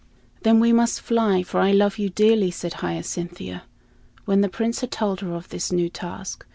"Then 0.41 0.59
we 0.59 0.73
must 0.73 0.99
fly, 0.99 1.43
for 1.43 1.59
I 1.59 1.71
love 1.71 1.99
you 1.99 2.09
dearly," 2.09 2.49
said 2.49 2.73
Hyacinthia, 2.81 3.65
when 4.25 4.41
the 4.41 4.49
Prince 4.49 4.81
had 4.81 4.89
told 4.89 5.19
her 5.19 5.35
of 5.35 5.49
this 5.49 5.71
new 5.71 5.89
task. 5.89 6.43